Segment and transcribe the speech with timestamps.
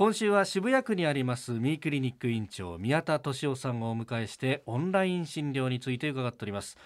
[0.00, 6.78] 今週は渋谷区にありますミークリニック院長宮田俊夫さんをお迎えしてオンライン診療について伺っております。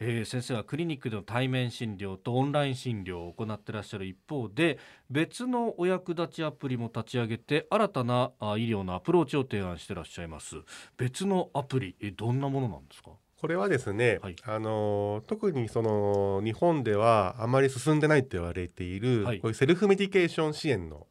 [0.00, 4.78] えー、先生はクリニックでの対面診療とオンライン診療を行ってらっしゃる一方で
[5.08, 10.56] 別のお役立ちアプリも立ち上げて新たな医療のアプローチを提案してらっしゃいます。
[10.98, 13.12] 別のアプリどんなものなんですか？
[13.40, 21.06] これはですね、はい、あの特にその日本ではあまり進んでないと言われている、はい、こういうセルフメディケーション支援の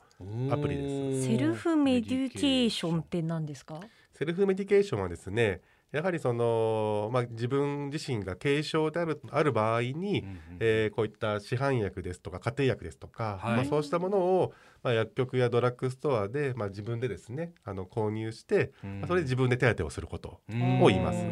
[0.51, 1.27] アプリです。
[1.27, 3.79] セルフメディケーションって何ですか？
[4.13, 21.23] セルフメディケーションはですねやはりその、まあ、自分自身が軽症であるある場合に、うんうん、えー、こういった市販薬ですとか家庭薬ですとか、はい、まあ、そうしたものを、まあ、薬局やドラッグストアで、まあ、自分でですねあの購入して、うん、まあ、それで自分で手当てをすることを言います。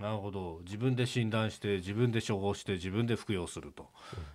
[0.00, 0.60] なるほど。
[0.64, 3.88] 自分で診断して自分で処方して自分で服用すると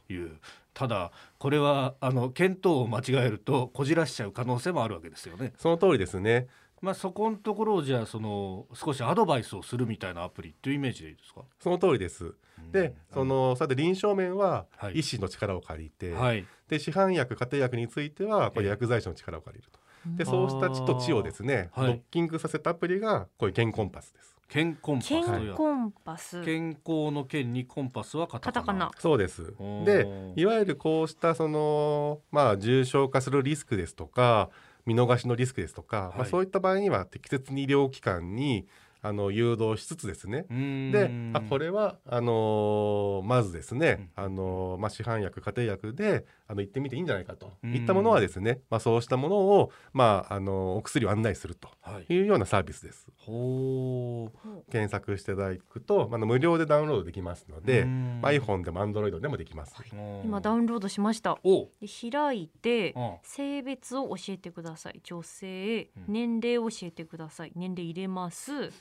[0.07, 0.39] いう、うん、
[0.73, 5.51] ただこれはあの見当を間違えるとこじらしちゃう可能性もあるわけですよね。
[5.57, 6.47] その通りですね
[6.81, 11.41] まあ、そこのところをじゃあその少しアドバイスをするみたいなアプリっていうイメージでいいですか？
[11.59, 12.35] その通りです。
[12.71, 19.79] でそのさて臨床面は医師の力を借りて、はい、で市販薬家庭薬についてはこれ薬剤師の力を借りると。
[20.15, 24.35] でそうした地と地をですね、はい、ドッキングさせたアプリがこういう健コンパスです。
[24.47, 26.45] 健コンパス健コンパス。
[26.45, 28.91] 健康の健にコンパスはカタカナ。
[28.99, 29.53] そうです。
[29.83, 34.49] でいわゆるこうしたそのまあ重症化するリスクですとか
[34.87, 38.65] 見逃しのリスクですとか、はい、まあ、そういった場合には適切に医療機関に
[39.07, 40.45] あの誘導しつつですね。
[40.91, 47.53] であこれはあのー、まずですね、うん、あのー、まあ、市販薬家庭薬であの行ってみていいんじゃないかと。
[47.63, 51.69] いったものはですね、まあ、そうしたものを、まあ、あのー、お薬を案内すると
[52.09, 52.19] い。
[52.19, 53.07] うようなサービスです。
[53.25, 54.31] は
[54.67, 59.75] い、検索していただくと、まあ、無料でダウンロードできますので、まあ、iPhone でも Android でもできます。
[60.23, 61.37] 今ダウンロードしました。
[61.41, 64.99] 開いて性別を教えてください。
[65.03, 67.51] 女性年齢を教えてください。
[67.55, 68.71] 年齢入れます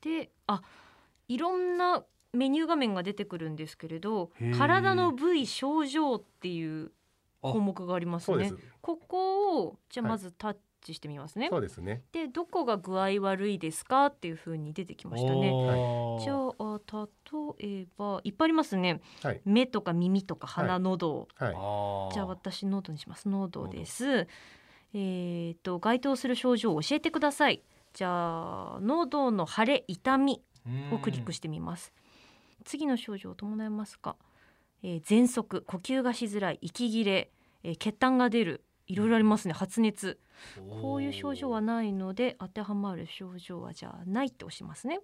[0.00, 0.62] であ
[1.28, 6.92] いろんなメニュー画面が出てくるんですけれど体の部位症状っていう
[7.40, 8.52] 項目がありますね。
[8.80, 12.02] ここをじゃあまずタッチしてみますね、はい、そうですね。
[12.12, 15.50] でどこが具合悪いですかっていうふうに出てきましたね。
[16.20, 16.80] じゃあ
[17.60, 23.28] 例えばいっぱいありますね、はい、目とか耳とか鼻喉、はい、じゃあ私喉にします。
[23.28, 24.26] 喉です。
[24.94, 27.62] えっ、ー、と該当する症状を教えてください
[27.92, 30.42] じゃあ喉の腫れ痛み
[30.92, 31.92] をクリックしてみます。
[32.64, 34.16] 次の症状を伴いますか、
[34.82, 37.30] えー、喘息呼吸がしづらい息切れ、
[37.62, 40.18] えー、血痰が出るいろいろありますね発熱。
[40.82, 45.00] こういう症状はないので当てはまる症状はじゃあないって押しますね。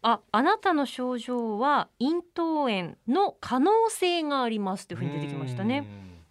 [0.00, 5.86] ああなたの症状は咽頭炎の可能性がありますというふうに出てきましたね。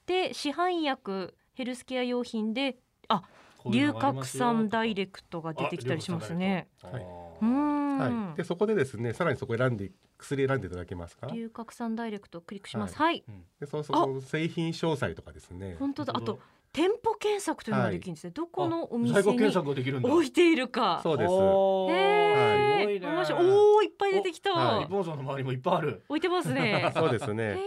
[0.06, 2.78] で市販薬ヘルスケア用品で
[3.10, 3.24] あ
[3.72, 6.68] 龍角散ダイレクトが出てきたりしますね。
[6.82, 7.04] はい、
[7.44, 11.28] はい、でそこでですねさらにそこ選んで薬選んでいただけますか？
[11.28, 12.96] 龍角散ダイレクトクリックします。
[12.96, 13.24] はい。
[13.28, 15.76] はい、でそのその製品詳細とかですね。
[15.80, 16.14] 本当だ。
[16.16, 16.40] あと
[16.74, 18.30] 店舗検索というのができるんですね。
[18.30, 21.00] はい、どこのお店に置いているか。
[21.02, 21.32] そうです。
[21.32, 23.00] へえ。
[23.00, 23.46] 面白い。
[23.48, 24.52] おおいっぱい出てきた。
[24.52, 26.04] はい、リポートの周りもいっぱいある。
[26.08, 26.92] 置いてますね。
[26.96, 27.58] そうですね。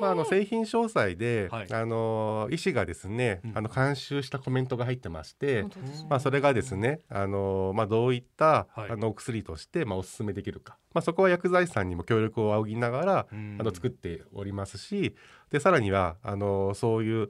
[0.00, 5.64] まあ、あの製品詳細で、はい、あの医師がですね、あの監修したコメントが入ってまして、
[6.08, 15.14] まあ、それがですねあの、まあ、どういった、はい、あのお薬として、まあ、お勧めできるか、まあ、そこは薬剤師さんにも協力を仰ぎながら、あの作っておりますし
[15.50, 17.28] でさらにはあのそういう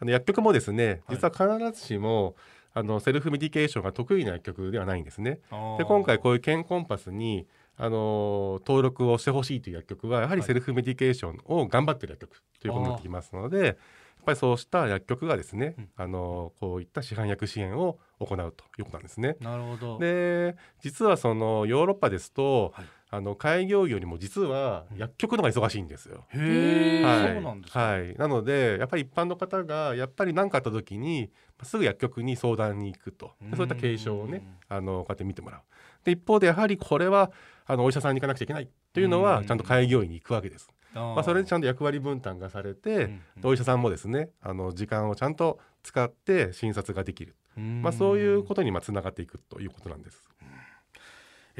[0.00, 2.36] あの薬局もですね実は必ずしも、
[2.76, 5.38] あのセルフメディケーションが得意な薬局ではないんですね。
[5.78, 13.76] で今回こういう健コンパスにあの登録をしてほしいという薬局はやはりセルフメディケーションを頑張っている薬局ということになってきますので、やっ
[14.24, 19.36] ぱりそうした薬局がですね、うん、あのこういった市販薬支援を行うということなんですね。
[19.40, 19.98] なるほど。
[19.98, 26.24] で実はそのヨーロッパですと、はい、あの開業医よりも実は薬局の方が忙しいんですよ。
[26.30, 31.30] へえ、はい、そうなんですはい、なのでやっぱり一般の方がやっぱり何かあった時に
[31.62, 33.32] すぐ薬局に相談に行くと。
[33.56, 35.60] そういった軽症をねあのこうやって見てもらう。
[36.04, 37.30] で一方でやはりこれは
[37.66, 40.68] あのお医者さんに行かなくちゃいけないというのはちゃんと開業医に行くわけです。
[40.94, 50.28] まあ、それでちゃんと役割分担がされて、お医者さんもですねあの時間をちゃんと使って診察ができる、まあ、そういうことにまあつながっていくということなんです。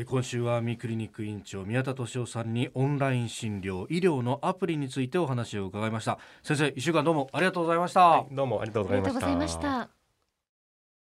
[0.07, 6.19] 今週はミクリニック院長宮田敏夫さんにオンライン診療医療のアプリについてお話を伺いました。
[6.43, 10.04] 先生一週間どうもありがとうございました、はい、どうもありがとうございました